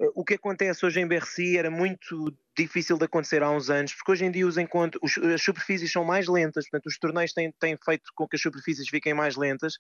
Eh, 0.01 0.11
o 0.15 0.25
que 0.25 0.35
acontece 0.35 0.85
hoje 0.85 1.01
em 1.01 1.07
Bercy 1.07 1.57
era 1.57 1.71
muito 1.71 2.37
difícil 2.57 2.97
de 2.97 3.05
acontecer 3.05 3.43
há 3.43 3.51
uns 3.51 3.71
anos, 3.71 3.95
porque 3.95 4.13
hoje 4.13 4.25
em 4.25 4.31
dia 4.31 4.47
os 4.47 4.57
encontros, 4.57 5.19
as 5.19 5.43
superfícies 5.43 5.91
são 5.91 6.05
mais 6.05 6.29
lentas, 6.29 6.69
portanto 6.69 6.87
os 6.87 6.99
torneios 6.99 7.33
têm, 7.33 7.53
têm 7.59 7.77
feito 7.85 8.11
com 8.15 8.27
que 8.29 8.37
as 8.37 8.43
superfícies 8.43 8.89
fiquem 8.89 9.15
mais 9.15 9.37
lentas 9.37 9.75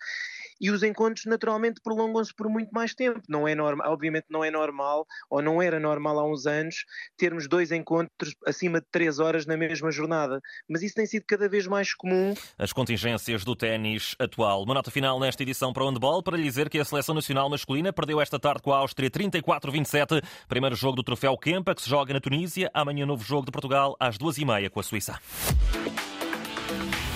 e 0.61 0.71
os 0.71 0.83
encontros 0.83 1.25
naturalmente 1.27 1.81
prolongam-se 1.83 2.35
por 2.35 2.49
muito 2.49 2.71
mais 2.71 2.95
tempo. 2.95 3.21
Não 3.29 3.47
é 3.47 3.55
normal, 3.55 3.93
obviamente 3.93 4.27
não 4.31 4.45
é 4.45 4.51
normal, 4.51 5.07
ou 5.31 5.43
não 5.43 5.61
era 5.61 5.79
normal 5.79 6.19
há 6.19 6.31
uns 6.31 6.47
anos, 6.47 6.85
termos 7.17 7.49
dois 7.49 7.71
encontros 7.73 8.35
acima 8.47 8.81
de 8.81 8.87
três 8.91 9.19
horas 9.19 9.47
na 9.47 9.57
mesma 9.57 9.91
jornada, 9.91 10.41
mas 10.69 10.83
isso 10.83 10.95
tem 10.95 11.07
sido 11.07 11.25
cada 11.27 11.49
vez 11.49 11.67
mais 11.67 11.95
comum. 11.95 12.35
As 12.59 12.73
contingências 12.73 13.45
do 13.45 13.57
ténis 13.57 14.15
atual. 14.19 14.63
Uma 14.63 14.75
nota 14.75 14.91
final 14.91 15.19
nesta 15.19 15.43
edição 15.43 15.73
para 15.73 15.85
o 15.85 15.89
handball 15.89 16.23
para 16.23 16.37
lhe 16.37 16.43
dizer 16.43 16.69
que 16.69 16.79
a 16.79 16.85
seleção 16.85 17.15
nacional 17.15 17.49
masculina 17.49 17.93
perdeu 17.93 18.21
esta 18.21 18.39
tarde 18.39 18.63
com 18.63 18.73
a 18.73 18.79
Áustria 18.79 19.11
34-27, 19.11 20.23
primeiro 20.49 20.77
jogo 20.77 20.97
do 20.97 21.03
troféu 21.03 21.37
Kempa 21.37 21.75
que 21.75 21.83
se 21.83 21.91
joga 21.91 22.13
na 22.13 22.21
Tunísia. 22.21 22.64
Amanhã 22.73 23.05
novo 23.05 23.25
jogo 23.25 23.47
de 23.47 23.53
Portugal 23.53 23.97
às 23.99 24.17
duas 24.17 24.39
e 24.39 24.45
meia 24.45 24.71
com 24.71 24.81
a 24.81 24.83
Suíça. 24.83 25.19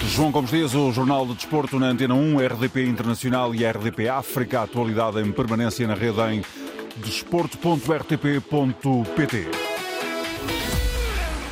João 0.09 0.31
Gomes 0.31 0.51
Dias, 0.51 0.75
o 0.75 0.91
Jornal 0.91 1.27
de 1.27 1.35
Desporto 1.35 1.79
na 1.79 1.89
Antena 1.89 2.15
1, 2.15 2.39
RDP 2.39 2.87
Internacional 2.87 3.55
e 3.55 3.63
RDP 3.65 4.09
África. 4.09 4.63
Atualidade 4.63 5.21
em 5.21 5.31
permanência 5.31 5.87
na 5.87 5.95
rede 5.95 6.21
em 6.21 6.43
desporto.rtp.pt. 6.97 9.68